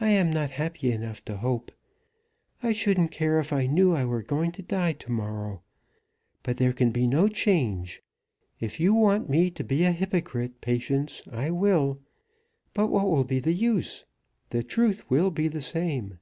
I 0.00 0.08
am 0.08 0.30
not 0.30 0.52
happy 0.52 0.90
enough 0.90 1.22
to 1.26 1.36
hope. 1.36 1.70
I 2.62 2.72
shouldn't 2.72 3.10
care 3.10 3.38
if 3.38 3.52
I 3.52 3.66
knew 3.66 3.92
I 3.92 4.06
were 4.06 4.22
going 4.22 4.52
to 4.52 4.62
die 4.62 4.94
to 4.94 5.12
morrow. 5.12 5.60
But 6.42 6.56
there 6.56 6.72
can 6.72 6.92
be 6.92 7.06
no 7.06 7.28
change. 7.28 8.02
If 8.58 8.80
you 8.80 8.94
want 8.94 9.28
me 9.28 9.50
to 9.50 9.62
be 9.62 9.84
a 9.84 9.92
hypocrite, 9.92 10.62
Patience, 10.62 11.20
I 11.30 11.50
will; 11.50 12.00
but 12.72 12.86
what 12.86 13.10
will 13.10 13.24
be 13.24 13.38
the 13.38 13.52
use? 13.52 14.06
The 14.48 14.62
truth 14.62 15.10
will 15.10 15.30
be 15.30 15.46
the 15.46 15.60
same." 15.60 16.16